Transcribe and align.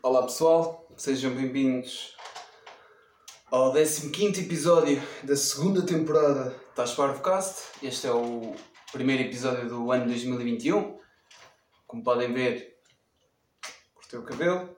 Olá 0.00 0.22
pessoal, 0.22 0.88
sejam 0.96 1.34
bem-vindos 1.34 2.16
ao 3.50 3.72
15 3.72 4.44
episódio 4.44 5.02
da 5.24 5.34
segunda 5.34 5.84
temporada 5.84 6.54
da 6.76 6.86
Sparvocast. 6.86 7.64
Este 7.82 8.06
é 8.06 8.12
o 8.12 8.54
primeiro 8.92 9.24
episódio 9.24 9.68
do 9.68 9.90
ano 9.90 10.06
2021. 10.06 11.00
Como 11.84 12.04
podem 12.04 12.32
ver, 12.32 12.78
cortei 13.92 14.20
o 14.20 14.22
cabelo, 14.22 14.76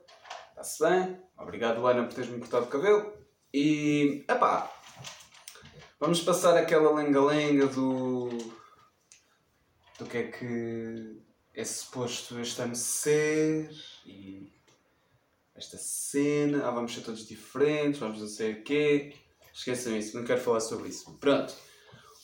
está-se 0.49 0.83
bem. 0.83 1.23
Obrigado, 1.37 1.87
Ana, 1.87 2.05
por 2.05 2.15
teres-me 2.15 2.39
cortado 2.39 2.65
o 2.65 2.71
cabelo. 2.71 3.13
E, 3.53 4.25
epá, 4.27 4.73
vamos 6.01 6.23
passar 6.23 6.57
aquela 6.57 6.95
lenga-lenga 6.95 7.67
do. 7.67 8.31
do 9.99 10.07
que 10.07 10.17
é 10.17 10.23
que 10.29 11.21
é 11.55 11.65
suposto 11.65 12.41
este 12.41 12.63
ano 12.63 12.75
ser 12.75 13.71
e 14.07 14.40
esta 15.61 15.77
cena, 15.77 16.67
ah, 16.67 16.71
vamos 16.71 16.95
ser 16.95 17.03
todos 17.03 17.27
diferentes, 17.27 18.01
vamos 18.01 18.21
não 18.21 18.27
sei 18.27 18.53
o 18.53 18.65
quê. 18.65 19.15
Esqueçam 19.53 19.97
isso, 19.97 20.17
não 20.17 20.25
quero 20.25 20.41
falar 20.41 20.61
sobre 20.61 20.89
isso. 20.89 21.13
Pronto. 21.21 21.55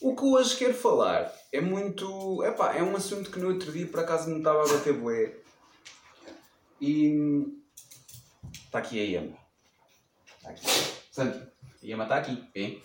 O 0.00 0.14
que 0.16 0.24
hoje 0.24 0.56
quero 0.56 0.74
falar 0.74 1.32
é 1.52 1.60
muito. 1.60 2.42
Epá, 2.44 2.74
é 2.74 2.82
um 2.82 2.96
assunto 2.96 3.30
que 3.30 3.38
no 3.38 3.48
outro 3.48 3.72
dia 3.72 3.86
por 3.86 4.00
acaso 4.00 4.30
me 4.30 4.38
estava 4.38 4.62
a 4.62 4.68
bater 4.68 4.94
bué. 4.94 5.36
E. 6.80 7.46
Está 8.52 8.78
aqui 8.78 9.00
a 9.00 9.04
Yama. 9.04 9.36
Está 10.36 10.50
aqui. 10.50 10.66
Santo, 11.10 11.38
a 11.82 11.86
Yama 11.86 12.04
está 12.04 12.16
aqui. 12.16 12.42
Vem. 12.54 12.82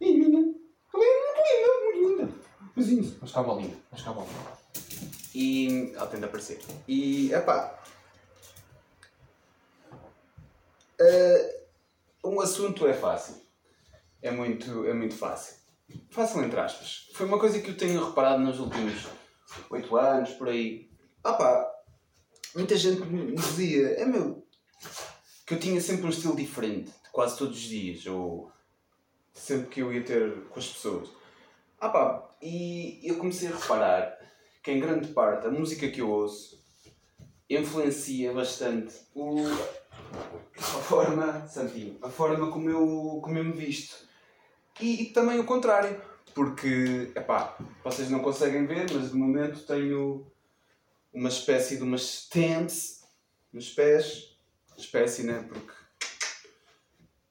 Ih, 0.00 0.18
menina. 0.18 0.54
Ela 0.94 1.04
é 1.04 1.84
muito 1.84 1.98
linda, 2.00 2.28
muito 2.76 2.86
linda. 2.86 3.02
Isso. 3.02 3.18
Mas 3.20 3.32
cá 3.32 3.40
a 3.40 3.42
bolinha. 3.42 3.76
Mas 3.90 4.02
cá 4.02 4.10
a 4.10 4.14
bolinha. 4.14 4.34
E. 5.34 5.92
Ela 5.94 6.06
tende 6.06 6.24
a 6.24 6.26
aparecer. 6.26 6.60
E. 6.88 7.32
Epá. 7.32 7.82
Uh, 11.00 12.30
um 12.32 12.40
assunto 12.40 12.86
é 12.86 12.92
fácil. 12.92 13.36
É 14.20 14.30
muito, 14.30 14.86
é 14.86 14.94
muito 14.94 15.14
fácil. 15.14 15.56
Fácil 16.10 16.42
entre 16.44 16.60
aspas. 16.60 17.10
Foi 17.14 17.26
uma 17.26 17.38
coisa 17.38 17.60
que 17.60 17.70
eu 17.70 17.76
tenho 17.76 18.04
reparado 18.04 18.42
nos 18.42 18.60
últimos 18.60 19.06
8 19.70 19.96
anos, 19.96 20.30
por 20.30 20.48
aí. 20.48 20.90
Ah 21.24 21.34
pá, 21.34 21.72
muita 22.54 22.76
gente 22.76 23.02
me 23.02 23.34
dizia, 23.34 23.88
é 23.94 24.04
meu, 24.04 24.46
que 25.46 25.54
eu 25.54 25.58
tinha 25.60 25.80
sempre 25.80 26.06
um 26.06 26.10
estilo 26.10 26.36
diferente, 26.36 26.92
quase 27.12 27.38
todos 27.38 27.56
os 27.56 27.62
dias, 27.62 28.06
ou 28.06 28.50
sempre 29.32 29.68
que 29.68 29.80
eu 29.80 29.92
ia 29.92 30.04
ter 30.04 30.44
com 30.48 30.58
as 30.58 30.68
pessoas. 30.68 31.10
Ah 31.80 31.88
pá, 31.88 32.30
e 32.40 33.00
eu 33.02 33.16
comecei 33.16 33.48
a 33.48 33.56
reparar 33.56 34.18
que 34.62 34.70
em 34.70 34.80
grande 34.80 35.08
parte 35.08 35.46
a 35.46 35.50
música 35.50 35.88
que 35.88 36.00
eu 36.00 36.10
ouço 36.10 36.62
influencia 37.50 38.32
bastante 38.32 38.94
o, 39.14 39.34
a 40.58 40.62
forma, 40.62 41.46
Santinho, 41.46 41.98
a 42.02 42.08
forma 42.08 42.50
como 42.50 42.68
eu, 42.68 43.20
como 43.22 43.38
eu 43.38 43.44
me 43.44 43.52
visto. 43.52 44.06
E, 44.80 45.02
e 45.02 45.06
também 45.12 45.38
o 45.38 45.44
contrário, 45.44 46.00
porque, 46.34 47.12
epá, 47.14 47.56
vocês 47.84 48.10
não 48.10 48.20
conseguem 48.20 48.66
ver, 48.66 48.90
mas 48.92 49.10
de 49.10 49.16
momento 49.16 49.66
tenho 49.66 50.26
uma 51.12 51.28
espécie 51.28 51.76
de 51.76 51.82
umas 51.82 52.02
stands 52.02 53.02
nos 53.52 53.70
pés, 53.70 54.36
espécie, 54.76 55.24
né, 55.24 55.44
porque 55.48 55.72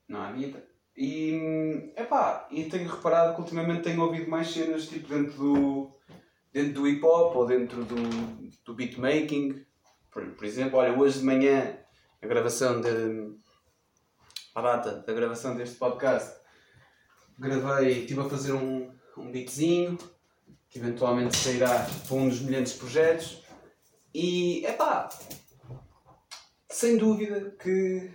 não 0.08 0.22
há 0.22 0.32
vida. 0.32 0.64
E, 0.96 1.94
epá, 1.98 2.48
e 2.52 2.66
tenho 2.66 2.90
reparado 2.90 3.34
que 3.34 3.42
ultimamente 3.42 3.84
tenho 3.84 4.02
ouvido 4.02 4.30
mais 4.30 4.52
cenas 4.52 4.88
tipo 4.88 5.08
dentro 5.08 5.34
do, 5.34 5.92
dentro 6.54 6.74
do 6.74 6.88
hip 6.88 7.04
hop 7.04 7.36
ou 7.36 7.46
dentro 7.46 7.84
do, 7.84 7.96
do 8.64 8.74
beatmaking. 8.74 9.66
Por, 10.12 10.24
por 10.32 10.46
exemplo, 10.46 10.78
olha, 10.78 10.94
hoje 10.98 11.20
de 11.20 11.26
manhã 11.26 11.81
a 12.22 12.28
gravação 12.28 12.80
de. 12.82 13.34
a 14.54 14.62
data 14.62 15.04
da 15.06 15.14
gravação 15.14 15.56
deste 15.56 15.76
podcast, 15.76 16.40
gravei, 17.38 18.02
estive 18.02 18.22
a 18.22 18.30
fazer 18.30 18.54
um, 18.54 18.94
um 19.18 19.32
beatzinho 19.32 19.98
que 20.70 20.78
eventualmente 20.80 21.36
sairá 21.36 21.88
para 22.08 22.16
um 22.16 22.30
dos 22.30 22.42
milhares 22.42 22.74
de 22.74 22.80
projetos 22.80 23.44
e 24.14 24.64
é 24.66 24.72
pá, 24.74 25.10
sem 26.70 26.98
dúvida 26.98 27.56
que, 27.60 28.12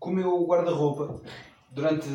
que 0.00 0.08
o 0.08 0.10
meu 0.10 0.46
guarda-roupa 0.46 1.20
durante 1.70 2.06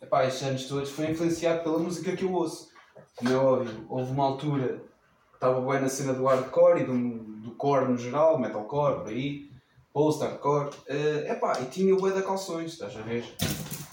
epá, 0.00 0.26
estes 0.26 0.46
anos 0.46 0.64
todos 0.66 0.90
foi 0.90 1.10
influenciado 1.10 1.64
pela 1.64 1.78
música 1.78 2.16
que 2.16 2.24
eu 2.24 2.32
ouço. 2.32 2.70
Como 3.16 3.30
é 3.30 3.36
óbvio, 3.36 3.86
houve 3.88 4.12
uma 4.12 4.24
altura 4.24 4.84
que 5.30 5.34
estava 5.34 5.60
bem 5.60 5.80
na 5.80 5.88
cena 5.88 6.14
do 6.14 6.24
hardcore 6.24 6.82
e 6.82 6.84
do, 6.84 7.40
do 7.42 7.50
core 7.56 7.88
no 7.88 7.98
geral, 7.98 8.38
metalcore, 8.38 9.00
por 9.00 9.08
aí 9.08 9.49
post-hardcore. 9.92 10.70
Uh, 10.88 11.32
epá, 11.32 11.60
e 11.60 11.66
tinha 11.66 11.94
o 11.94 11.98
bué 11.98 12.12
de 12.12 12.22
calções, 12.22 12.72
estás 12.72 12.96
a 12.96 13.02
ver? 13.02 13.24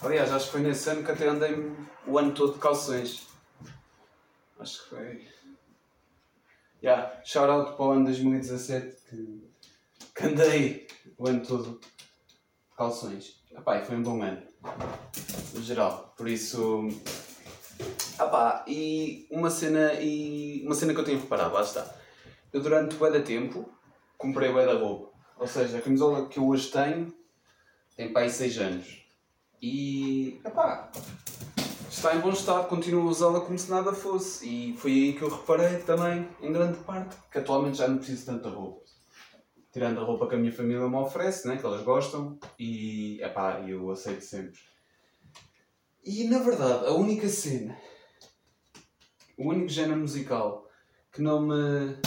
Aliás, 0.01 0.31
acho 0.31 0.45
que 0.45 0.51
foi 0.51 0.61
nesse 0.61 0.89
ano 0.89 1.03
que 1.03 1.11
até 1.11 1.27
andei 1.27 1.71
o 2.05 2.17
ano 2.17 2.33
todo 2.33 2.53
de 2.53 2.59
calções. 2.59 3.27
Acho 4.59 4.83
que 4.83 4.89
foi. 4.89 5.27
Yeah, 6.83 7.21
shout 7.23 7.49
out 7.49 7.75
para 7.75 7.85
o 7.85 7.91
ano 7.91 8.05
2017 8.05 8.95
que, 9.09 9.51
que 10.15 10.23
andei 10.25 10.87
o 11.17 11.27
ano 11.27 11.45
todo 11.45 11.79
de 11.79 12.75
calções. 12.75 13.41
Epá, 13.51 13.79
e 13.79 13.85
foi 13.85 13.95
um 13.95 14.03
bom 14.03 14.21
ano. 14.21 14.43
No 15.53 15.61
geral. 15.63 16.13
Por 16.15 16.27
isso. 16.27 16.87
Epá, 18.13 18.63
e 18.67 19.27
uma 19.31 19.49
cena, 19.49 19.93
e 19.93 20.63
uma 20.65 20.75
cena 20.75 20.93
que 20.93 20.99
eu 20.99 21.05
tenho 21.05 21.19
reparado, 21.19 21.53
lá 21.53 21.61
está. 21.61 21.95
Eu 22.53 22.61
durante 22.61 22.95
o 22.95 23.09
da 23.09 23.21
tempo 23.21 23.67
comprei 24.17 24.49
o 24.49 24.55
da 24.55 24.73
roupa 24.73 25.16
ou 25.39 25.47
seja, 25.47 25.77
a 25.77 25.81
camisola 25.81 26.27
que 26.27 26.39
eu 26.39 26.47
hoje 26.47 26.69
tenho 26.69 27.13
tem 27.95 28.11
para 28.11 28.23
aí 28.23 28.29
6 28.29 28.57
anos. 28.59 29.05
E 29.61 30.39
epá, 30.45 30.91
está 31.89 32.15
em 32.15 32.19
bom 32.19 32.29
estado, 32.29 32.67
continuo 32.67 33.07
a 33.07 33.11
usá-la 33.11 33.41
como 33.41 33.57
se 33.57 33.69
nada 33.69 33.91
fosse. 33.93 34.47
E 34.47 34.77
foi 34.77 34.91
aí 34.91 35.13
que 35.13 35.21
eu 35.23 35.29
reparei 35.29 35.79
também, 35.79 36.27
em 36.41 36.51
grande 36.51 36.77
parte, 36.79 37.15
que 37.31 37.37
atualmente 37.39 37.77
já 37.77 37.87
não 37.87 37.97
preciso 37.97 38.25
tanta 38.25 38.49
roupa. 38.49 38.85
Tirando 39.71 39.99
a 39.99 40.03
roupa 40.03 40.27
que 40.27 40.35
a 40.35 40.37
minha 40.37 40.53
família 40.53 40.87
me 40.87 40.95
oferece, 40.95 41.47
né, 41.47 41.57
que 41.57 41.65
elas 41.65 41.83
gostam, 41.83 42.39
e 42.57 43.21
epá, 43.21 43.61
eu 43.61 43.91
aceito 43.91 44.23
sempre. 44.23 44.59
E 46.03 46.23
na 46.25 46.39
verdade, 46.39 46.85
a 46.85 46.91
única 46.91 47.27
cena, 47.27 47.77
o 49.37 49.49
único 49.49 49.69
género 49.69 49.99
musical 49.99 50.67
que 51.11 51.21
não 51.21 51.41
me 51.41 51.97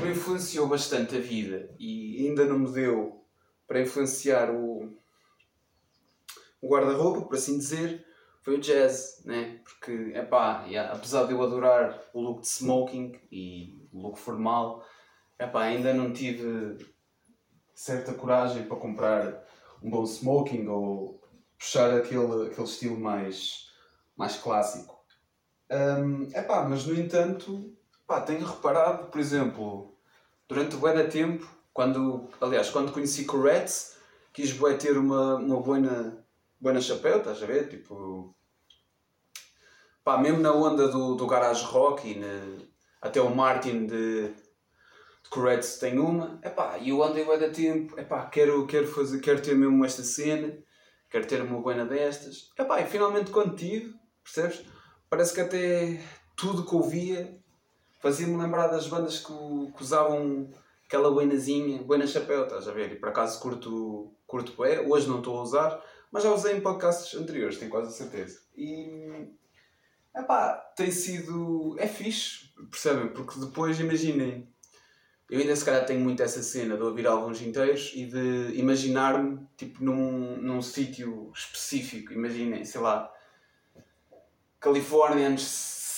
me 0.00 0.10
influenciou 0.10 0.66
bastante 0.66 1.16
a 1.16 1.20
vida 1.20 1.74
e 1.78 2.26
ainda 2.26 2.44
não 2.44 2.58
me 2.58 2.72
deu 2.72 3.24
para 3.66 3.80
influenciar 3.80 4.50
o, 4.50 4.96
o 6.60 6.68
guarda-roupa, 6.68 7.22
por 7.22 7.34
assim 7.34 7.58
dizer, 7.58 8.06
foi 8.42 8.56
o 8.56 8.60
jazz, 8.60 9.22
né? 9.24 9.60
Porque, 9.64 9.92
yeah, 10.12 10.92
apesar 10.92 11.26
de 11.26 11.32
eu 11.32 11.42
adorar 11.42 12.02
o 12.14 12.20
look 12.20 12.40
de 12.40 12.48
smoking 12.48 13.20
e 13.30 13.86
o 13.92 14.00
look 14.00 14.18
formal, 14.18 14.84
epá, 15.38 15.64
ainda 15.64 15.92
não 15.92 16.12
tive 16.12 16.78
certa 17.74 18.14
coragem 18.14 18.64
para 18.64 18.76
comprar 18.76 19.44
um 19.82 19.90
bom 19.90 20.04
smoking 20.04 20.66
ou 20.68 21.20
puxar 21.58 21.94
aquele, 21.94 22.46
aquele 22.46 22.66
estilo 22.66 22.98
mais, 22.98 23.70
mais 24.16 24.36
clássico. 24.36 24.98
Um, 25.70 26.22
epá, 26.34 26.66
mas 26.66 26.86
no 26.86 26.98
entanto, 26.98 27.76
Pá, 28.08 28.22
tenho 28.22 28.46
reparado, 28.46 29.08
por 29.08 29.20
exemplo, 29.20 29.94
durante 30.48 30.74
o 30.74 30.78
bué 30.78 31.06
tempo, 31.08 31.46
quando, 31.74 32.30
aliás, 32.40 32.70
quando 32.70 32.90
conheci 32.90 33.26
Corettes, 33.26 33.98
quis 34.32 34.50
bué 34.50 34.78
ter 34.78 34.96
uma, 34.96 35.36
uma 35.36 35.60
boina, 35.60 36.26
boina 36.58 36.80
chapéu, 36.80 37.18
estás 37.18 37.42
a 37.42 37.46
ver? 37.46 37.68
Tipo, 37.68 38.34
pá, 40.02 40.16
mesmo 40.16 40.40
na 40.40 40.54
onda 40.54 40.88
do, 40.88 41.16
do 41.16 41.26
garage 41.26 41.62
rock 41.66 42.10
e 42.10 42.18
na, 42.18 42.64
até 43.02 43.20
o 43.20 43.28
Martin 43.28 43.84
de, 43.84 44.28
de 44.28 45.78
tem 45.78 45.98
uma, 45.98 46.40
epá, 46.42 46.78
e 46.78 46.88
eu 46.88 47.04
andei 47.04 47.26
bué 47.26 47.36
da 47.36 47.50
tempo, 47.50 48.00
epá, 48.00 48.24
quero, 48.24 48.66
quero, 48.66 48.86
fazer, 48.88 49.20
quero 49.20 49.42
ter 49.42 49.54
mesmo 49.54 49.84
esta 49.84 50.02
cena, 50.02 50.56
quero 51.10 51.26
ter 51.26 51.42
uma 51.42 51.60
boina 51.60 51.84
destas, 51.84 52.50
epá, 52.58 52.80
e 52.80 52.86
finalmente 52.86 53.30
quando 53.30 53.54
tive, 53.54 53.94
percebes? 54.24 54.64
Parece 55.10 55.34
que 55.34 55.42
até 55.42 56.02
tudo 56.34 56.64
que 56.64 56.74
ouvia 56.74 57.38
fazia-me 57.98 58.36
lembrar 58.36 58.68
das 58.68 58.86
bandas 58.86 59.18
que, 59.18 59.32
que 59.76 59.82
usavam 59.82 60.50
aquela 60.86 61.10
boinazinha, 61.10 61.82
boina 61.82 62.06
chapéu, 62.06 62.44
estás 62.44 62.66
a 62.66 62.72
ver? 62.72 62.92
E 62.92 62.96
por 62.96 63.10
acaso 63.10 63.40
curto, 63.40 64.12
curto 64.26 64.52
bué, 64.52 64.80
hoje 64.80 65.08
não 65.08 65.18
estou 65.18 65.38
a 65.38 65.42
usar, 65.42 65.84
mas 66.10 66.22
já 66.22 66.32
usei 66.32 66.56
em 66.56 66.60
podcasts 66.60 67.14
anteriores, 67.20 67.58
tenho 67.58 67.70
quase 67.70 67.88
a 67.88 67.90
certeza. 67.90 68.40
E, 68.56 69.28
epá, 70.16 70.54
tem 70.74 70.90
sido, 70.90 71.76
é 71.78 71.86
fixe, 71.86 72.50
percebem? 72.70 73.08
Porque 73.08 73.38
depois, 73.38 73.78
imaginem, 73.78 74.48
eu 75.28 75.40
ainda 75.40 75.54
se 75.54 75.64
calhar 75.64 75.84
tenho 75.84 76.00
muito 76.00 76.22
essa 76.22 76.42
cena 76.42 76.74
de 76.74 76.82
ouvir 76.82 77.06
álbuns 77.06 77.42
inteiros 77.42 77.92
e 77.94 78.06
de 78.06 78.58
imaginar-me, 78.58 79.46
tipo, 79.58 79.84
num, 79.84 80.38
num 80.38 80.62
sítio 80.62 81.30
específico, 81.34 82.14
imaginem, 82.14 82.64
sei 82.64 82.80
lá, 82.80 83.12
Califórnia, 84.58 85.26
anos 85.26 85.42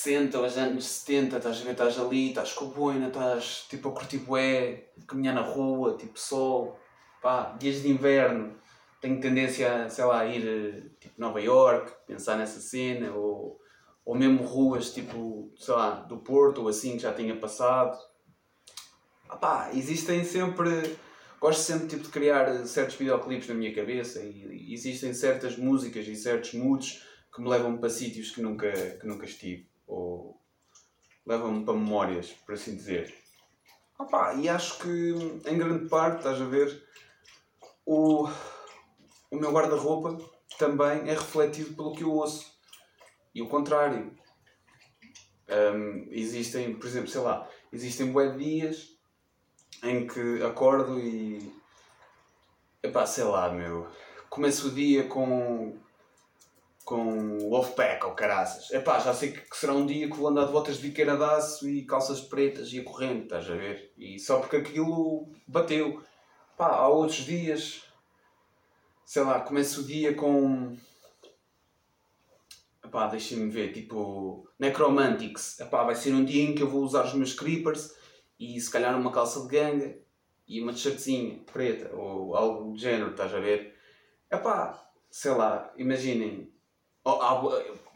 60 0.03 0.39
aos 0.39 0.57
anos 0.57 0.87
70, 0.87 1.37
estás 1.37 1.61
a 1.61 1.65
ver, 1.65 1.73
estás 1.73 1.99
ali, 1.99 2.29
estás 2.31 2.55
com 2.55 2.65
a 2.65 2.69
boina, 2.69 3.09
estás 3.09 3.67
tipo 3.69 3.91
a 3.91 3.93
curtir 3.93 4.19
bué, 4.19 4.89
caminhar 5.07 5.35
na 5.35 5.43
rua, 5.43 5.95
tipo 5.99 6.19
sol, 6.19 6.79
pá, 7.21 7.55
dias 7.59 7.83
de 7.83 7.91
inverno, 7.91 8.55
tenho 8.99 9.21
tendência 9.21 9.85
a, 9.85 9.91
sei 9.91 10.05
lá, 10.07 10.25
ir 10.25 10.97
tipo 10.99 11.21
Nova 11.21 11.39
York, 11.39 11.93
pensar 12.07 12.39
nessa 12.39 12.61
cena, 12.61 13.13
ou, 13.13 13.61
ou 14.03 14.17
mesmo 14.17 14.43
ruas 14.43 14.91
tipo, 14.95 15.53
sei 15.59 15.75
lá, 15.75 15.91
do 15.91 16.17
Porto 16.17 16.63
ou 16.63 16.69
assim 16.69 16.97
que 16.97 17.03
já 17.03 17.13
tinha 17.13 17.37
passado. 17.37 17.99
Ah, 19.29 19.37
pá, 19.37 19.71
existem 19.75 20.25
sempre. 20.25 20.97
Gosto 21.39 21.61
sempre 21.61 21.89
tipo, 21.89 22.03
de 22.03 22.09
criar 22.09 22.67
certos 22.67 22.97
videoclipes 22.97 23.49
na 23.49 23.55
minha 23.55 23.75
cabeça 23.75 24.21
e 24.21 24.73
existem 24.73 25.15
certas 25.15 25.57
músicas 25.57 26.07
e 26.07 26.15
certos 26.15 26.55
moods 26.55 27.03
que 27.35 27.41
me 27.41 27.49
levam 27.49 27.79
para 27.79 27.89
sítios 27.89 28.31
que 28.31 28.43
nunca, 28.43 28.71
que 28.71 29.07
nunca 29.07 29.25
estive. 29.25 29.70
Ou 29.91 30.41
levam-me 31.27 31.65
para 31.65 31.75
memórias, 31.75 32.31
por 32.31 32.55
assim 32.55 32.77
dizer. 32.77 33.13
Opa, 33.99 34.35
e 34.35 34.49
acho 34.49 34.79
que 34.79 35.15
em 35.47 35.59
grande 35.59 35.89
parte, 35.89 36.19
estás 36.19 36.41
a 36.41 36.45
ver, 36.45 36.83
o, 37.85 38.29
o 39.31 39.37
meu 39.37 39.53
guarda-roupa 39.53 40.17
também 40.59 41.09
é 41.09 41.13
refletido 41.13 41.75
pelo 41.75 41.93
que 41.93 42.03
eu 42.03 42.13
ouço. 42.13 42.51
E 43.35 43.43
o 43.43 43.49
contrário. 43.49 44.17
Um, 45.49 46.07
existem, 46.11 46.77
por 46.77 46.87
exemplo, 46.87 47.09
sei 47.09 47.21
lá, 47.21 47.49
existem 47.73 48.13
bué 48.13 48.37
dias 48.37 48.97
em 49.83 50.07
que 50.07 50.43
acordo 50.45 51.01
e. 51.01 51.53
Epá, 52.83 53.05
sei 53.05 53.25
lá, 53.25 53.51
meu. 53.51 53.89
Começo 54.29 54.69
o 54.69 54.71
dia 54.71 55.09
com 55.09 55.77
com 56.91 57.39
Wolfpack 57.49 58.05
ou 58.05 58.15
caraças. 58.15 58.67
Pá, 58.83 58.99
já 58.99 59.15
sei 59.15 59.31
que 59.31 59.57
será 59.57 59.73
um 59.73 59.87
dia 59.87 60.11
que 60.11 60.17
vou 60.17 60.27
andar 60.27 60.47
de 60.47 60.51
botas 60.51 60.79
de 60.79 60.89
biqueira 60.89 61.17
e 61.63 61.83
calças 61.83 62.21
pretas 62.21 62.73
e 62.73 62.81
a 62.81 62.85
corrente, 62.85 63.23
estás 63.23 63.49
a 63.49 63.55
ver? 63.55 63.93
E 63.97 64.19
só 64.19 64.41
porque 64.41 64.57
aquilo 64.57 65.29
bateu. 65.47 66.03
Pá, 66.57 66.71
há 66.71 66.89
outros 66.89 67.19
dias, 67.19 67.85
sei 69.05 69.23
lá, 69.23 69.39
começo 69.39 69.83
o 69.83 69.85
dia 69.85 70.15
com. 70.17 70.77
Epá, 72.85 73.07
deixem-me 73.07 73.49
ver, 73.49 73.73
tipo, 73.73 74.49
Necromantics. 74.59 75.61
Epá, 75.61 75.85
vai 75.85 75.95
ser 75.95 76.13
um 76.13 76.25
dia 76.25 76.43
em 76.43 76.57
que 76.57 76.63
eu 76.65 76.69
vou 76.69 76.83
usar 76.83 77.05
os 77.05 77.15
meus 77.15 77.35
creepers 77.35 77.95
e 78.37 78.61
se 78.61 78.69
calhar 78.69 78.99
uma 78.99 79.13
calça 79.13 79.43
de 79.43 79.47
ganga 79.47 79.97
e 80.49 80.61
uma 80.61 80.73
t-shirtzinha 80.73 81.39
preta 81.53 81.95
ou 81.95 82.35
algo 82.35 82.73
do 82.73 82.77
género, 82.77 83.13
estás 83.13 83.33
a 83.33 83.39
ver? 83.39 83.77
Epá, 84.29 84.91
sei 85.09 85.31
lá, 85.31 85.73
imaginem, 85.77 86.53
há, 87.05 87.43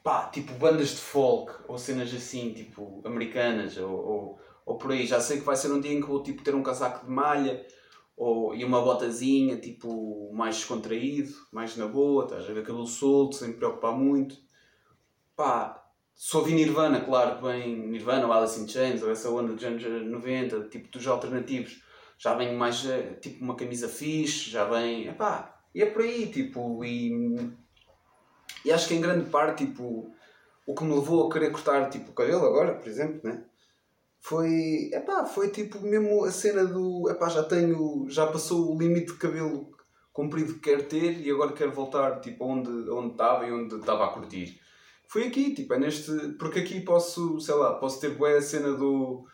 pá, 0.02 0.28
tipo 0.28 0.52
bandas 0.54 0.90
de 0.90 1.00
folk 1.00 1.52
ou 1.68 1.78
cenas 1.78 2.12
assim, 2.14 2.52
tipo 2.52 3.02
americanas 3.04 3.76
ou, 3.76 3.90
ou, 3.90 4.40
ou, 4.66 4.78
por 4.78 4.92
aí. 4.92 5.06
Já 5.06 5.20
sei 5.20 5.38
que 5.38 5.44
vai 5.44 5.56
ser 5.56 5.72
um 5.72 5.80
dia 5.80 5.92
em 5.92 6.00
que 6.00 6.06
vou 6.06 6.22
tipo, 6.22 6.42
ter 6.42 6.54
um 6.54 6.62
casaco 6.62 7.06
de 7.06 7.12
malha 7.12 7.64
ou, 8.16 8.54
e 8.54 8.64
uma 8.64 8.80
botazinha, 8.80 9.56
tipo, 9.58 10.32
mais 10.32 10.56
descontraído, 10.56 11.32
mais 11.52 11.76
na 11.76 11.86
boa, 11.86 12.24
estás 12.24 12.48
a 12.48 12.52
ver 12.52 12.64
cabelo 12.64 12.86
solto, 12.86 13.36
sem 13.36 13.48
me 13.48 13.54
preocupar 13.54 13.92
muito. 13.92 14.36
Pá, 15.36 15.84
só 16.14 16.38
ouvi 16.38 16.52
Nirvana, 16.54 17.00
claro 17.00 17.42
vem 17.42 17.76
Nirvana 17.88 18.26
ou 18.26 18.32
Alice 18.32 18.60
in 18.60 18.68
Chains 18.68 19.02
ou 19.02 19.10
essa 19.10 19.30
onda 19.30 19.52
dos 19.52 19.64
anos 19.64 19.82
90, 19.82 20.68
tipo 20.68 20.88
dos 20.90 21.06
alternativos. 21.06 21.82
Já 22.16 22.34
vem 22.34 22.54
mais, 22.56 22.84
eh, 22.86 23.14
tipo, 23.20 23.44
uma 23.44 23.56
camisa 23.56 23.88
fixe, 23.88 24.50
já 24.50 24.64
vem, 24.64 25.12
pá, 25.14 25.60
e 25.74 25.82
é 25.82 25.86
por 25.86 26.02
aí, 26.02 26.28
tipo, 26.30 26.84
e 26.84 27.10
e 28.64 28.72
acho 28.72 28.88
que 28.88 28.94
em 28.94 29.00
grande 29.00 29.28
parte, 29.30 29.66
tipo, 29.66 30.10
o 30.66 30.74
que 30.74 30.84
me 30.84 30.94
levou 30.94 31.26
a 31.26 31.32
querer 31.32 31.50
cortar 31.50 31.90
tipo, 31.90 32.10
o 32.10 32.14
cabelo 32.14 32.46
agora, 32.46 32.74
por 32.74 32.88
exemplo, 32.88 33.20
né? 33.22 33.44
Foi, 34.20 34.90
epá, 34.92 35.26
foi 35.26 35.50
tipo 35.50 35.80
mesmo 35.80 36.24
a 36.24 36.30
cena 36.30 36.64
do, 36.64 37.10
epá, 37.10 37.28
já 37.28 37.42
tenho, 37.42 38.06
já 38.08 38.26
passou 38.26 38.74
o 38.74 38.78
limite 38.78 39.12
de 39.12 39.18
cabelo 39.18 39.70
comprido 40.12 40.54
que 40.54 40.60
quero 40.60 40.84
ter 40.84 41.20
e 41.20 41.30
agora 41.30 41.52
quero 41.52 41.72
voltar 41.72 42.20
tipo 42.20 42.44
onde 42.44 42.70
onde 42.88 43.12
estava 43.12 43.46
e 43.46 43.52
onde 43.52 43.74
estava 43.74 44.06
a 44.06 44.08
curtir. 44.08 44.58
Foi 45.06 45.26
aqui, 45.26 45.54
tipo, 45.54 45.74
é 45.74 45.78
neste, 45.78 46.10
porque 46.38 46.60
aqui 46.60 46.80
posso, 46.80 47.38
sei 47.38 47.54
lá, 47.54 47.74
posso 47.74 48.00
ter 48.00 48.16
boa 48.16 48.38
a 48.38 48.40
cena 48.40 48.72
do, 48.72 49.26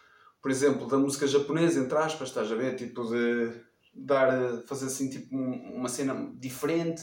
por 0.42 0.50
exemplo, 0.50 0.88
da 0.88 0.98
música 0.98 1.26
japonesa, 1.26 1.80
entre 1.80 1.96
aspas, 1.96 2.28
estás 2.28 2.50
a 2.50 2.54
ver, 2.56 2.74
tipo 2.76 3.04
de 3.04 3.52
dar, 3.94 4.62
fazer 4.66 4.86
assim 4.86 5.08
tipo 5.08 5.36
uma 5.36 5.88
cena 5.88 6.32
diferente 6.36 7.02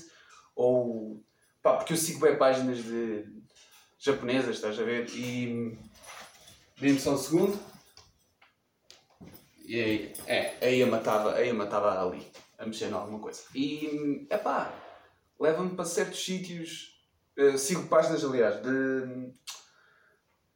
ou 0.56 1.24
Pá, 1.68 1.76
porque 1.76 1.92
eu 1.92 1.98
sigo 1.98 2.22
bem 2.22 2.38
páginas 2.38 2.78
de 2.78 3.26
japonesas, 4.00 4.56
estás 4.56 4.80
a 4.80 4.84
ver? 4.84 5.10
E. 5.10 5.78
Dê-me 6.80 6.98
só 6.98 7.12
um 7.12 7.18
segundo. 7.18 7.60
E 9.66 9.76
aí, 9.76 10.14
é, 10.28 10.56
a 10.62 10.70
Iama 10.70 11.00
estava 11.00 12.02
ali, 12.02 12.26
a 12.58 12.66
mexer 12.66 12.86
em 12.86 12.94
alguma 12.94 13.20
coisa. 13.20 13.42
E, 13.54 14.26
é 14.30 14.38
pá, 14.38 14.74
leva-me 15.38 15.76
para 15.76 15.84
certos 15.84 16.24
sítios. 16.24 16.96
Uh, 17.38 17.58
sigo 17.58 17.90
páginas, 17.90 18.24
aliás, 18.24 18.62
de, 18.64 19.34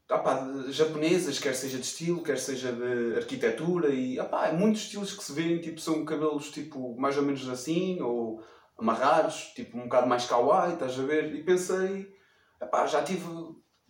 opá, 0.09 0.47
japonesas, 0.69 1.39
quer 1.39 1.55
seja 1.55 1.77
de 1.77 1.83
estilo, 1.83 2.23
quer 2.23 2.39
seja 2.39 2.71
de 2.71 3.17
arquitetura. 3.17 3.89
E 3.89 4.17
opá, 4.17 4.49
muitos 4.53 4.83
estilos 4.83 5.11
que 5.11 5.25
se 5.25 5.33
vêem, 5.33 5.59
tipo, 5.59 5.81
são 5.81 6.05
cabelos 6.05 6.49
tipo, 6.51 6.95
mais 6.97 7.17
ou 7.17 7.23
menos 7.23 7.49
assim, 7.49 7.99
ou 8.01 8.41
amarrados, 8.81 9.51
tipo 9.55 9.77
um 9.77 9.83
bocado 9.83 10.07
mais 10.07 10.25
kawaii, 10.25 10.73
estás 10.73 10.99
a 10.99 11.03
ver? 11.03 11.33
E 11.35 11.43
pensei, 11.43 12.11
epá, 12.59 12.87
já 12.87 13.03
tive 13.03 13.27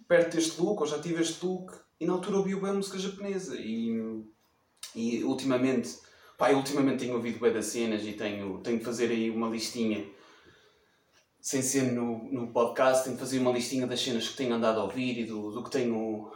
perto 0.08 0.36
deste 0.36 0.62
look, 0.62 0.82
ou 0.82 0.88
já 0.88 1.00
tive 1.00 1.22
este 1.22 1.44
look, 1.46 1.74
e 2.00 2.06
na 2.06 2.14
altura 2.14 2.38
ouvi 2.38 2.56
bem 2.56 2.74
música 2.74 3.00
japonesa. 3.00 3.56
E, 3.58 4.22
e 4.94 5.24
ultimamente, 5.24 5.98
pá, 6.38 6.52
ultimamente 6.52 7.00
tenho 7.00 7.16
ouvido 7.16 7.40
bem 7.40 7.54
das 7.54 7.68
cenas 7.68 8.04
e 8.04 8.14
tenho, 8.14 8.60
tenho 8.60 8.80
de 8.80 8.84
fazer 8.84 9.10
aí 9.10 9.30
uma 9.30 9.48
listinha, 9.48 10.06
sem 11.40 11.62
ser 11.62 11.94
no, 11.94 12.26
no 12.26 12.52
podcast, 12.52 13.06
tenho 13.06 13.16
de 13.16 13.22
fazer 13.22 13.40
uma 13.40 13.52
listinha 13.52 13.88
das 13.88 14.02
cenas 14.02 14.28
que 14.28 14.36
tenho 14.36 14.54
andado 14.54 14.82
a 14.82 14.84
ouvir 14.84 15.20
e 15.20 15.26
do, 15.26 15.52
do 15.52 15.64
que 15.64 15.72
tenho, 15.72 16.30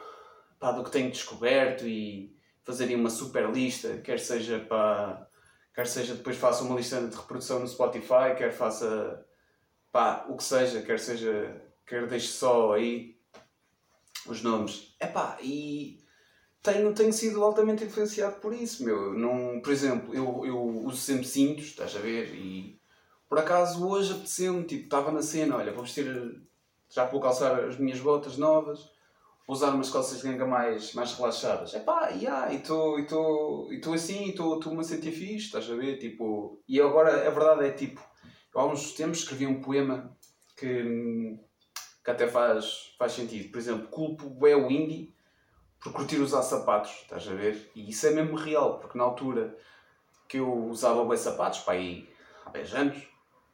pá, 0.57 0.71
do 0.71 0.83
que 0.83 0.91
tenho 0.91 1.11
descoberto 1.11 1.85
e 1.85 2.33
fazer 2.63 2.85
aí 2.85 2.95
uma 2.95 3.09
super 3.09 3.51
lista, 3.51 3.97
quer 3.97 4.19
seja 4.19 4.59
para 4.59 5.27
quer 5.75 5.87
seja 5.87 6.15
depois 6.15 6.37
faça 6.37 6.63
uma 6.63 6.75
lista 6.75 7.05
de 7.05 7.15
reprodução 7.15 7.59
no 7.59 7.67
Spotify, 7.67 8.33
quer 8.37 8.53
faça 8.53 9.25
pá, 9.91 10.25
o 10.29 10.37
que 10.37 10.43
seja, 10.43 10.81
quer 10.81 10.99
seja, 10.99 11.61
quer 11.85 12.07
deixe 12.07 12.29
só 12.29 12.73
aí 12.73 13.19
os 14.25 14.41
nomes. 14.41 14.95
É 14.99 15.05
pá, 15.05 15.37
e 15.41 15.99
tenho, 16.63 16.93
tenho 16.93 17.13
sido 17.13 17.43
altamente 17.43 17.83
influenciado 17.83 18.39
por 18.39 18.53
isso, 18.53 18.83
meu. 18.85 19.13
Não, 19.13 19.61
por 19.61 19.71
exemplo, 19.71 20.15
eu, 20.15 20.45
eu 20.45 20.57
uso 20.85 20.97
sempre 20.97 21.27
cintos, 21.27 21.65
estás 21.65 21.95
a 21.95 21.99
ver? 21.99 22.33
E 22.33 22.79
por 23.27 23.37
acaso 23.37 23.85
hoje 23.85 24.13
apeteceu-me, 24.13 24.63
tipo, 24.63 24.85
estava 24.85 25.11
na 25.11 25.21
cena, 25.21 25.57
olha, 25.57 25.73
vou 25.73 25.83
vestir, 25.83 26.07
já 26.89 27.05
vou 27.05 27.19
calçar 27.19 27.65
as 27.65 27.77
minhas 27.77 27.99
botas 27.99 28.37
novas 28.37 28.94
usar 29.47 29.71
umas 29.71 29.91
calças 29.91 30.21
de 30.21 30.27
ganga 30.27 30.45
mais, 30.45 30.93
mais 30.93 31.13
relaxadas. 31.13 31.73
É 31.73 31.79
pá, 31.79 32.09
yeah, 32.09 32.51
e 32.51 32.57
estou 32.57 32.97
assim, 33.93 34.29
estou-me 34.29 34.79
a 34.79 34.83
sentir 34.83 35.11
fixe, 35.11 35.45
estás 35.45 35.69
a 35.69 35.75
ver? 35.75 35.97
Tipo, 35.97 36.61
e 36.67 36.81
agora 36.81 37.27
a 37.27 37.29
verdade 37.29 37.65
é 37.65 37.71
tipo, 37.71 38.01
há 38.55 38.65
uns 38.65 38.93
tempos 38.93 39.19
escrevi 39.19 39.45
um 39.45 39.61
poema 39.61 40.15
que, 40.57 41.37
que 42.03 42.11
até 42.11 42.27
faz, 42.27 42.95
faz 42.97 43.11
sentido. 43.11 43.51
Por 43.51 43.59
exemplo, 43.59 43.87
culpo 43.87 44.47
é 44.47 44.55
o 44.55 44.71
indie 44.71 45.13
por 45.79 45.93
curtir 45.93 46.17
usar 46.17 46.41
sapatos, 46.41 46.91
estás 47.03 47.27
a 47.27 47.33
ver? 47.33 47.71
E 47.75 47.89
isso 47.89 48.07
é 48.07 48.11
mesmo 48.11 48.35
real, 48.35 48.79
porque 48.79 48.97
na 48.97 49.03
altura 49.03 49.55
que 50.27 50.37
eu 50.37 50.65
usava 50.65 51.05
bem 51.05 51.17
sapatos, 51.17 51.59
pá, 51.59 51.73
aí 51.73 52.09
há 52.45 52.49
10 52.49 52.73
anos, 52.73 53.07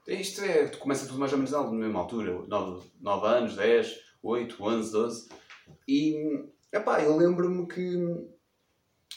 isto 0.08 0.42
é, 0.42 0.68
começa 0.68 1.06
tudo 1.06 1.20
mais 1.20 1.34
ou 1.34 1.38
menos 1.38 1.52
na 1.52 1.70
mesma 1.70 2.00
altura, 2.00 2.44
9, 2.48 2.88
9 3.02 3.28
anos, 3.28 3.56
10, 3.58 4.00
8, 4.24 4.64
11, 4.64 4.92
12 4.92 5.41
e, 5.88 6.46
epá, 6.72 7.02
eu 7.02 7.16
lembro-me 7.16 7.68
que 7.68 7.98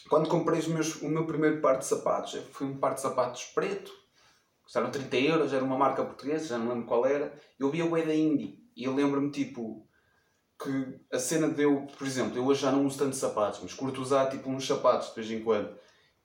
quando 0.09 0.29
comprei 0.29 0.59
os 0.59 0.69
meus, 0.69 1.01
o 1.03 1.09
meu 1.09 1.27
primeiro 1.27 1.61
par 1.61 1.79
de 1.79 1.87
sapatos, 1.87 2.35
foi 2.53 2.67
um 2.67 2.79
par 2.79 2.95
de 2.95 3.01
sapatos 3.01 3.45
preto, 3.55 3.93
custaram 4.63 4.91
30 4.91 5.17
euros, 5.17 5.53
era 5.53 5.65
uma 5.65 5.79
marca 5.79 6.05
portuguesa, 6.05 6.49
já 6.49 6.59
não 6.59 6.69
lembro 6.69 6.87
qual 6.87 7.07
era, 7.07 7.35
eu 7.59 7.71
vi 7.71 7.81
a 7.81 7.87
Way 7.87 8.07
da 8.07 8.15
Indie, 8.15 8.59
e 8.77 8.85
eu 8.85 8.95
lembro-me, 8.95 9.31
tipo, 9.31 9.87
que 10.63 11.01
a 11.13 11.19
cena 11.19 11.49
deu, 11.49 11.87
por 11.99 12.07
exemplo, 12.07 12.37
eu 12.37 12.47
hoje 12.47 12.63
já 12.63 12.73
não 12.73 12.87
uso 12.87 12.99
tanto 12.99 13.17
sapatos, 13.17 13.61
mas 13.63 13.75
curto 13.75 14.01
usar, 14.01 14.29
tipo, 14.31 14.49
uns 14.49 14.67
sapatos 14.67 15.09
de 15.09 15.15
vez 15.15 15.31
em 15.31 15.43
quando, 15.43 15.77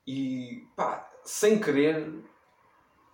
e, 0.06 0.66
pá, 0.76 1.08
sem 1.24 1.60
querer, 1.60 2.12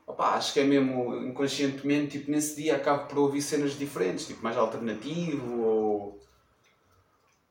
opá, 0.07 0.35
acho 0.35 0.53
que 0.53 0.61
é 0.61 0.65
mesmo 0.65 1.17
inconscientemente, 1.25 2.19
tipo, 2.19 2.31
nesse 2.31 2.57
dia 2.57 2.77
acabo 2.77 3.09
por 3.09 3.19
ouvir 3.19 3.43
cenas 3.43 3.77
diferentes, 3.77 4.27
tipo, 4.27 4.43
mais 4.43 4.57
alternativo, 4.57 5.63
ou 5.63 5.86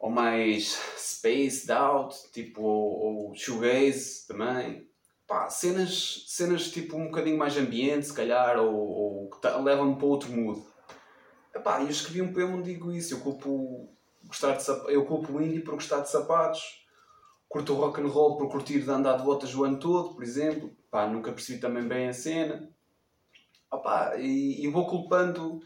ou 0.06 0.12
mais 0.12 0.80
spaced 1.00 1.72
out, 1.72 2.16
tipo, 2.32 2.62
ou, 2.62 3.30
ou 3.30 3.36
shoegaze 3.36 4.28
também. 4.28 4.88
Pá, 5.26 5.50
cenas, 5.50 6.26
cenas 6.28 6.70
tipo 6.70 6.96
um 6.96 7.06
bocadinho 7.06 7.40
mais 7.40 7.58
ambiente, 7.58 8.06
se 8.06 8.14
calhar, 8.14 8.60
ou, 8.60 9.32
que 9.32 9.48
levam-me 9.48 9.96
para 9.96 10.06
outro 10.06 10.32
mood. 10.32 10.64
Epá, 11.56 11.82
eu 11.82 11.90
escrevi 11.90 12.22
um 12.22 12.32
poema 12.32 12.56
onde 12.56 12.72
digo 12.72 12.92
isso, 12.92 13.16
eu 13.16 13.20
culpo, 13.22 13.90
gostar 14.28 14.56
de 14.56 14.94
eu 14.94 15.04
culpo 15.08 15.34
o 15.34 15.42
indie 15.42 15.62
por 15.62 15.74
gostar 15.74 16.02
de 16.02 16.12
sapatos, 16.12 16.86
curto 17.50 17.74
o 17.74 17.76
rock 17.76 18.00
and 18.00 18.08
roll 18.08 18.38
por 18.38 18.48
curtir 18.48 18.82
de 18.82 18.92
andar 18.92 19.18
de 19.18 19.24
botas 19.24 19.56
o 19.56 19.64
ano 19.64 19.80
todo, 19.80 20.14
por 20.14 20.22
exemplo. 20.22 20.70
pá, 20.92 21.08
nunca 21.08 21.32
percebi 21.32 21.58
também 21.58 21.88
bem 21.88 22.10
a 22.10 22.14
cena. 22.14 22.70
Opa, 23.72 24.18
e, 24.18 24.64
e 24.64 24.68
vou 24.68 24.86
culpando 24.86 25.62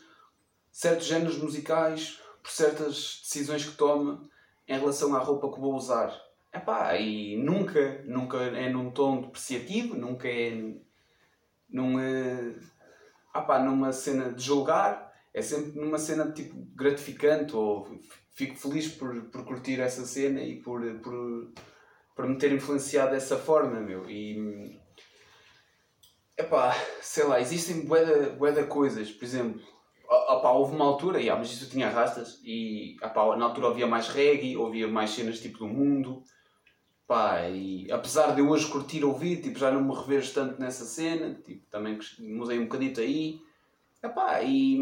certos 0.71 1.07
géneros 1.07 1.37
musicais 1.37 2.21
por 2.41 2.51
certas 2.51 3.21
decisões 3.23 3.65
que 3.65 3.75
tomo 3.75 4.29
em 4.67 4.77
relação 4.77 5.15
à 5.15 5.19
roupa 5.19 5.51
que 5.51 5.59
vou 5.59 5.75
usar. 5.75 6.13
Epá, 6.53 6.95
e 6.95 7.37
nunca, 7.37 8.03
nunca 8.05 8.37
é 8.37 8.69
num 8.69 8.91
tom 8.91 9.21
depreciativo, 9.21 9.95
nunca 9.95 10.27
é 10.27 10.51
num, 11.69 11.99
epá, 13.35 13.59
numa 13.59 13.91
cena 13.91 14.33
de 14.33 14.43
julgar, 14.43 15.13
é 15.33 15.41
sempre 15.41 15.79
numa 15.79 15.99
cena 15.99 16.31
tipo 16.31 16.55
gratificante 16.75 17.55
ou 17.55 17.99
fico 18.31 18.55
feliz 18.55 18.87
por, 18.87 19.25
por 19.25 19.45
curtir 19.45 19.79
essa 19.79 20.05
cena 20.05 20.41
e 20.41 20.59
por, 20.61 20.81
por, 21.01 21.53
por 22.15 22.27
me 22.27 22.37
ter 22.37 22.51
influenciado 22.51 23.11
dessa 23.11 23.37
forma, 23.37 23.79
meu. 23.79 24.09
E 24.09 24.79
epá, 26.37 26.73
sei 27.01 27.25
lá, 27.25 27.39
existem 27.39 27.85
bué 27.85 28.03
de, 28.51 28.63
coisas, 28.63 29.11
por 29.11 29.25
exemplo, 29.25 29.61
opá, 30.09 30.51
houve 30.51 30.75
uma 30.75 30.85
altura, 30.85 31.19
yeah, 31.19 31.39
mas 31.39 31.51
isso 31.51 31.69
tinha 31.69 31.89
rastas, 31.89 32.39
e 32.43 32.97
opá, 33.03 33.35
na 33.37 33.45
altura 33.45 33.67
havia 33.67 33.87
mais 33.87 34.07
reggae, 34.07 34.57
ouvia 34.57 34.87
mais 34.87 35.11
cenas 35.11 35.39
tipo 35.39 35.59
do 35.59 35.67
mundo, 35.67 36.23
pá, 37.07 37.47
e 37.47 37.91
apesar 37.91 38.33
de 38.33 38.41
eu 38.41 38.49
hoje 38.49 38.67
curtir 38.67 39.03
ouvir, 39.03 39.41
tipo, 39.41 39.59
já 39.59 39.71
não 39.71 39.83
me 39.83 39.95
revejo 39.95 40.33
tanto 40.33 40.59
nessa 40.59 40.85
cena, 40.85 41.35
tipo, 41.35 41.65
também 41.69 41.99
mudei 42.19 42.59
um 42.59 42.63
bocadito 42.63 42.99
aí, 42.99 43.39
epá, 44.03 44.41
e 44.41 44.77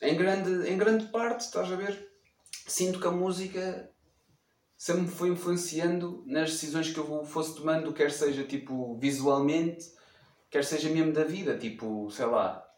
em 0.00 0.16
grande, 0.16 0.68
em 0.68 0.76
grande 0.78 1.06
parte, 1.06 1.40
estás 1.40 1.70
a 1.70 1.76
ver, 1.76 2.10
sinto 2.66 3.00
que 3.00 3.06
a 3.06 3.12
música 3.12 3.90
sempre 4.76 5.02
me 5.02 5.08
foi 5.08 5.28
influenciando 5.28 6.24
nas 6.26 6.50
decisões 6.50 6.90
que 6.92 6.98
eu 6.98 7.24
fosse 7.24 7.54
tomando, 7.54 7.92
quer 7.92 8.10
seja 8.10 8.42
tipo 8.42 8.96
visualmente, 8.98 9.92
quer 10.50 10.64
seja 10.64 10.90
mesmo 10.90 11.12
da 11.12 11.22
vida, 11.22 11.56
tipo, 11.56 12.10
sei 12.10 12.26
lá. 12.26 12.68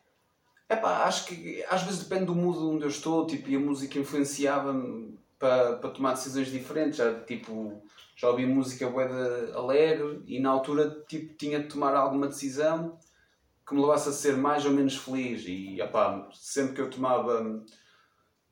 Epá, 0.74 1.04
acho 1.04 1.26
que 1.26 1.64
às 1.68 1.82
vezes 1.82 2.04
depende 2.04 2.26
do 2.26 2.34
mood 2.34 2.58
onde 2.58 2.84
eu 2.84 2.88
estou, 2.88 3.26
tipo, 3.26 3.48
e 3.48 3.56
a 3.56 3.60
música 3.60 3.98
influenciava-me 3.98 5.18
para, 5.38 5.76
para 5.76 5.90
tomar 5.90 6.12
decisões 6.14 6.48
diferentes. 6.48 6.98
Já, 6.98 7.20
tipo, 7.20 7.82
já 8.16 8.28
ouvi 8.28 8.46
música 8.46 8.88
boeda 8.88 9.56
alegre 9.56 10.22
e 10.26 10.40
na 10.40 10.50
altura 10.50 11.04
tipo, 11.08 11.34
tinha 11.34 11.60
de 11.60 11.68
tomar 11.68 11.94
alguma 11.94 12.28
decisão 12.28 12.98
que 13.66 13.74
me 13.74 13.80
levasse 13.80 14.08
a 14.08 14.12
ser 14.12 14.36
mais 14.36 14.64
ou 14.64 14.72
menos 14.72 14.96
feliz. 14.96 15.44
E 15.46 15.80
epá, 15.80 16.28
sempre 16.32 16.74
que 16.74 16.80
eu 16.80 16.90
tomava 16.90 17.64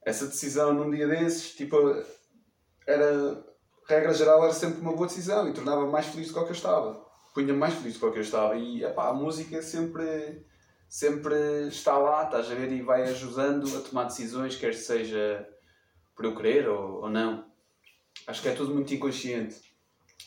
essa 0.05 0.27
decisão 0.27 0.73
num 0.75 0.91
dia 0.91 1.07
desses, 1.07 1.55
tipo, 1.55 1.77
era, 2.87 3.45
regra 3.89 4.13
geral, 4.13 4.45
era 4.45 4.53
sempre 4.53 4.81
uma 4.81 4.95
boa 4.95 5.07
decisão 5.07 5.49
e 5.49 5.53
tornava 5.53 5.87
mais 5.87 6.07
feliz 6.07 6.29
do 6.29 6.35
que 6.35 6.41
eu 6.41 6.53
estava 6.53 7.13
punha 7.33 7.55
mais 7.55 7.75
feliz 7.75 7.99
do 7.99 8.13
que 8.13 8.19
eu 8.19 8.23
estava. 8.23 8.57
E 8.57 8.85
epá, 8.85 9.09
a 9.09 9.15
música 9.15 9.63
sempre, 9.63 10.45
sempre 10.93 11.69
está 11.69 11.97
lá, 11.97 12.25
estás 12.25 12.51
a 12.51 12.55
ver, 12.55 12.71
e 12.71 12.83
vai 12.83 13.01
ajudando 13.05 13.79
a 13.79 13.81
tomar 13.81 14.05
decisões, 14.05 14.57
quer 14.57 14.75
seja 14.75 15.49
por 16.15 16.27
eu 16.27 16.37
querer 16.37 16.69
ou, 16.69 17.05
ou 17.05 17.09
não. 17.09 17.51
Acho 18.27 18.43
que 18.43 18.49
é 18.49 18.55
tudo 18.55 18.75
muito 18.75 18.93
inconsciente. 18.93 19.57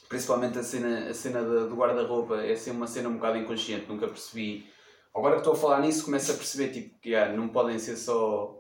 Principalmente 0.10 0.58
a 0.58 0.64
cena, 0.64 1.08
a 1.08 1.14
cena 1.14 1.44
do 1.44 1.76
guarda-roupa 1.76 2.42
é 2.42 2.54
assim 2.54 2.72
uma 2.72 2.88
cena 2.88 3.10
um 3.10 3.14
bocado 3.14 3.38
inconsciente, 3.38 3.88
nunca 3.88 4.08
percebi. 4.08 4.68
Agora 5.14 5.36
que 5.36 5.42
estou 5.42 5.54
a 5.54 5.56
falar 5.56 5.82
nisso, 5.82 6.04
começo 6.04 6.32
a 6.32 6.36
perceber 6.36 6.74
tipo, 6.74 7.00
que 7.00 7.10
yeah, 7.10 7.32
não 7.32 7.50
podem 7.50 7.78
ser 7.78 7.96
só 7.96 8.60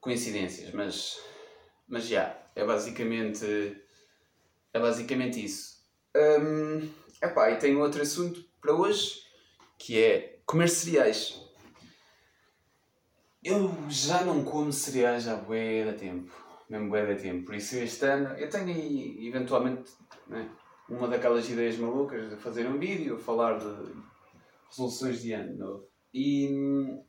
coincidências, 0.00 0.74
mas, 0.74 1.20
mas 1.86 2.02
já, 2.02 2.16
yeah, 2.16 2.42
é 2.56 2.64
basicamente, 2.64 3.80
é 4.72 4.80
basicamente 4.80 5.44
isso. 5.44 5.84
Um, 6.16 6.90
Epá, 7.22 7.52
e 7.52 7.58
tenho 7.58 7.80
outro 7.80 8.02
assunto 8.02 8.44
para 8.60 8.74
hoje, 8.74 9.22
que 9.78 10.02
é 10.02 10.39
comer 10.50 10.68
cereais. 10.68 11.40
Eu 13.42 13.72
já 13.88 14.24
não 14.24 14.44
como 14.44 14.72
cereais 14.72 15.28
há 15.28 15.36
bué 15.36 15.84
de 15.84 15.96
tempo, 15.96 16.32
mesmo 16.68 16.90
bué 16.90 17.14
de 17.14 17.22
tempo, 17.22 17.46
por 17.46 17.54
isso 17.54 17.76
este 17.76 18.04
ano 18.04 18.36
eu 18.36 18.50
tenho 18.50 18.66
aí, 18.66 19.28
eventualmente, 19.28 19.92
né, 20.26 20.50
uma 20.88 21.06
daquelas 21.06 21.48
ideias 21.48 21.78
malucas 21.78 22.28
de 22.28 22.36
fazer 22.36 22.66
um 22.66 22.78
vídeo, 22.80 23.16
falar 23.16 23.58
de 23.60 23.94
resoluções 24.68 25.22
de 25.22 25.32
ano 25.32 25.56
novo. 25.56 25.88
E, 26.12 27.00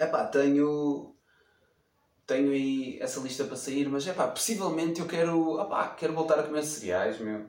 epá, 0.00 0.26
tenho 0.26 1.14
tenho 2.26 2.50
aí 2.50 2.98
essa 3.00 3.20
lista 3.20 3.44
para 3.44 3.56
sair, 3.56 3.88
mas 3.88 4.06
é 4.06 4.12
pá, 4.12 4.26
possivelmente 4.26 5.00
eu 5.00 5.06
quero, 5.06 5.60
opá, 5.60 5.88
quero 5.90 6.14
voltar 6.14 6.40
a 6.40 6.42
comer 6.42 6.64
cereais, 6.64 7.20
meu 7.20 7.48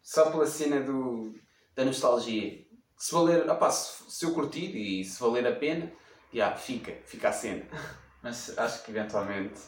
só 0.00 0.30
pela 0.30 0.46
cena 0.46 0.80
do, 0.80 1.34
da 1.74 1.84
nostalgia. 1.84 2.66
Se 2.98 3.14
valer, 3.14 3.48
opá, 3.48 3.70
se, 3.70 4.10
se 4.10 4.24
eu 4.24 4.34
curtir 4.34 4.76
e 4.76 5.04
se 5.04 5.20
valer 5.20 5.46
a 5.46 5.54
pena, 5.54 5.90
já, 6.32 6.54
fica, 6.56 6.92
fica 7.06 7.28
a 7.28 7.32
cena. 7.32 7.64
Mas 8.22 8.58
acho 8.58 8.82
que 8.82 8.90
eventualmente, 8.90 9.60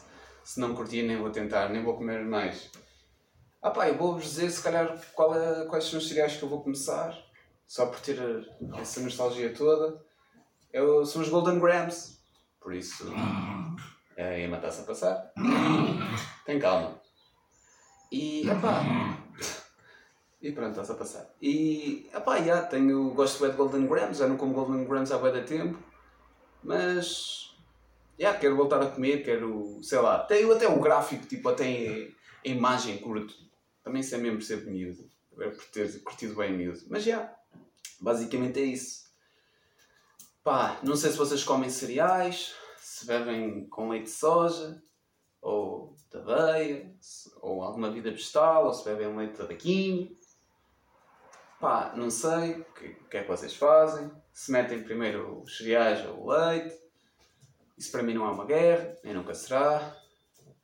se 0.43 0.59
não 0.59 0.75
curtir, 0.75 1.03
nem 1.03 1.17
vou 1.17 1.31
tentar, 1.31 1.69
nem 1.69 1.81
vou 1.81 1.95
comer 1.95 2.25
mais. 2.25 2.69
Ah 3.61 3.71
pá, 3.71 3.87
eu 3.87 3.97
vou-vos 3.97 4.25
dizer 4.25 4.49
se 4.49 4.61
calhar 4.61 4.87
é, 4.87 5.65
quais 5.65 5.85
são 5.85 5.99
os 5.99 6.09
cereais 6.09 6.35
que 6.35 6.43
eu 6.43 6.49
vou 6.49 6.61
começar, 6.61 7.17
só 7.65 7.85
por 7.85 7.99
ter 8.01 8.19
essa 8.77 8.99
nostalgia 8.99 9.53
toda. 9.53 10.03
Eu, 10.73 11.05
são 11.05 11.21
os 11.21 11.29
Golden 11.29 11.59
Grams, 11.59 12.19
por 12.59 12.73
isso 12.73 13.05
é, 14.17 14.45
a 14.45 14.49
matar-se 14.49 14.81
a 14.81 14.85
passar. 14.85 15.31
Tem 16.45 16.59
calma. 16.59 16.99
E, 18.11 18.43
pá 18.61 19.10
e 20.41 20.51
pronto, 20.51 20.71
está-se 20.71 20.91
a 20.91 20.95
passar. 20.95 21.35
E, 21.39 22.09
pá, 22.25 22.41
já, 22.41 22.63
tenho, 22.63 23.11
gosto 23.13 23.47
de 23.47 23.55
Golden 23.55 23.85
Grams, 23.85 24.17
já 24.17 24.27
não 24.27 24.37
como 24.37 24.53
Golden 24.53 24.85
Grams 24.85 25.11
há 25.11 25.17
bem 25.19 25.43
tempo, 25.43 25.77
mas, 26.63 27.55
já, 28.17 28.33
quero 28.33 28.55
voltar 28.55 28.81
a 28.81 28.89
comer, 28.89 29.23
quero, 29.23 29.79
sei 29.83 29.99
lá, 29.99 30.19
tenho 30.19 30.51
até 30.51 30.67
o 30.67 30.79
gráfico, 30.79 31.27
tipo, 31.27 31.47
até 31.47 32.09
a 32.43 32.47
imagem 32.47 32.97
curto. 32.97 33.35
Também 33.83 34.01
sei 34.01 34.19
mesmo 34.19 34.41
ser 34.41 34.65
miúdo, 34.65 35.07
por 35.35 35.65
ter 35.71 36.01
curtido 36.01 36.35
bem 36.35 36.51
miúdo. 36.51 36.81
Mas, 36.89 37.03
já, 37.03 37.35
basicamente 37.99 38.59
é 38.59 38.63
isso. 38.63 39.11
Pá, 40.43 40.79
não 40.81 40.95
sei 40.95 41.11
se 41.11 41.17
vocês 41.17 41.43
comem 41.43 41.69
cereais, 41.69 42.55
se 42.79 43.05
bebem 43.05 43.67
com 43.67 43.89
leite 43.89 44.05
de 44.05 44.11
soja, 44.11 44.81
ou 45.39 45.95
de 46.11 46.17
aveia, 46.17 46.95
ou 47.41 47.61
alguma 47.61 47.91
vida 47.91 48.09
vegetal, 48.09 48.65
ou 48.65 48.73
se 48.73 48.83
bebem 48.85 49.15
leite 49.15 49.39
de 49.39 49.47
vaquinho 49.47 50.20
Pá, 51.61 51.93
não 51.95 52.09
sei 52.09 52.53
o 52.53 52.65
que, 52.73 52.89
que, 53.07 53.17
é 53.17 53.21
que 53.21 53.27
vocês 53.27 53.55
fazem. 53.55 54.11
Se 54.33 54.51
metem 54.51 54.81
primeiro 54.81 55.43
os 55.43 55.57
cereais 55.57 56.03
ou 56.07 56.23
o 56.23 56.31
leite. 56.31 56.75
Isso 57.77 57.91
para 57.91 58.01
mim 58.01 58.15
não 58.15 58.25
é 58.25 58.31
uma 58.31 58.45
guerra, 58.45 58.97
nem 59.03 59.13
nunca 59.13 59.35
será. 59.35 59.95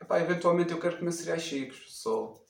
Epá, 0.01 0.19
eventualmente 0.19 0.71
eu 0.71 0.79
quero 0.79 0.97
comer 0.97 1.11
cereais 1.11 1.43
secos. 1.43 1.83
Só 2.01 2.43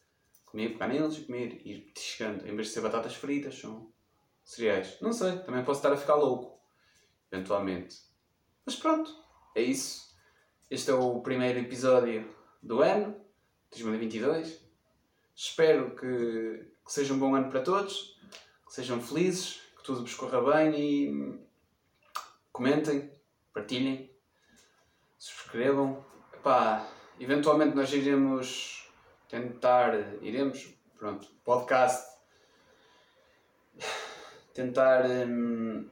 comer, 0.45 0.69
pegar 0.69 0.87
neles 0.87 1.17
e 1.17 1.25
comer, 1.25 1.61
ir 1.67 1.91
petiscando. 1.93 2.47
Em 2.47 2.55
vez 2.55 2.69
de 2.69 2.73
ser 2.73 2.79
batatas 2.79 3.15
fritas, 3.15 3.59
são 3.59 3.91
cereais. 4.45 4.97
Não 5.01 5.11
sei, 5.11 5.39
também 5.39 5.65
posso 5.65 5.79
estar 5.79 5.91
a 5.91 5.97
ficar 5.97 6.15
louco. 6.15 6.57
Eventualmente. 7.29 7.97
Mas 8.65 8.77
pronto, 8.77 9.13
é 9.55 9.61
isso. 9.61 10.15
Este 10.71 10.89
é 10.89 10.93
o 10.93 11.19
primeiro 11.19 11.59
episódio 11.59 12.33
do 12.63 12.81
ano, 12.81 13.13
2022. 13.71 14.65
Espero 15.35 15.93
que, 15.97 16.71
que 16.85 16.93
seja 16.93 17.13
um 17.13 17.19
bom 17.19 17.35
ano 17.35 17.49
para 17.49 17.61
todos 17.61 18.16
sejam 18.69 19.01
felizes, 19.01 19.61
que 19.77 19.83
tudo 19.83 20.01
vos 20.01 20.13
corra 20.13 20.41
bem 20.41 20.73
e 20.79 21.39
comentem, 22.51 23.11
partilhem, 23.53 24.11
subscrevam. 25.17 26.03
Epá, 26.33 26.87
eventualmente 27.19 27.75
nós 27.75 27.91
iremos 27.91 28.89
tentar, 29.27 29.93
iremos, 30.21 30.73
pronto, 30.97 31.27
podcast, 31.43 32.07
tentar 34.53 35.05
hum, 35.05 35.89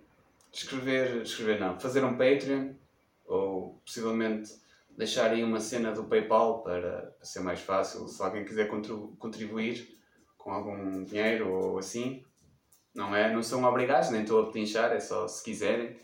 escrever, 0.51 1.21
escrever 1.21 1.59
não, 1.59 1.79
fazer 1.79 2.03
um 2.03 2.17
Patreon 2.17 2.73
ou 3.25 3.81
possivelmente 3.85 4.53
deixar 4.97 5.31
aí 5.31 5.43
uma 5.43 5.59
cena 5.59 5.91
do 5.91 6.05
PayPal 6.05 6.63
para, 6.63 7.13
para 7.17 7.25
ser 7.25 7.41
mais 7.41 7.59
fácil, 7.59 8.07
se 8.07 8.21
alguém 8.23 8.45
quiser 8.45 8.67
contribuir 8.67 9.95
com 10.37 10.51
algum 10.51 11.03
dinheiro 11.03 11.51
ou 11.51 11.77
assim. 11.77 12.23
Não 12.95 13.13
é? 13.13 13.31
Não 13.31 13.43
são 13.43 13.63
obrigados, 13.65 14.09
nem 14.09 14.21
estou 14.21 14.41
a 14.41 14.51
pedinchar, 14.51 14.91
é 14.93 14.99
só 14.99 15.27
se 15.27 15.43
quiserem. 15.43 15.99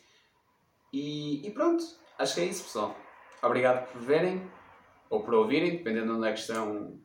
E, 0.92 1.48
e 1.48 1.52
pronto, 1.52 1.84
acho 2.20 2.36
que 2.36 2.42
é 2.42 2.46
isso, 2.46 2.66
pessoal. 2.66 2.96
Obrigado 3.42 3.90
por 3.92 4.02
verem 4.02 4.52
ou 5.10 5.24
por 5.24 5.34
ouvirem, 5.34 5.78
dependendo 5.78 6.08
de 6.08 6.12
onde 6.12 6.28
é 6.28 6.34
que 6.34 6.40
estão 6.40 7.00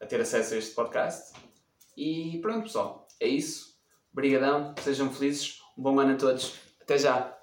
a 0.00 0.06
ter 0.06 0.20
acesso 0.20 0.54
a 0.54 0.56
este 0.56 0.74
podcast. 0.74 1.34
E 1.96 2.38
pronto, 2.40 2.64
pessoal, 2.64 3.06
é 3.20 3.28
isso. 3.28 3.78
Obrigadão, 4.12 4.74
sejam 4.80 5.10
felizes. 5.10 5.60
Um 5.76 5.82
bom 5.82 5.98
ano 6.00 6.14
a 6.14 6.16
todos. 6.16 6.58
Até 6.80 6.98
já! 6.98 7.41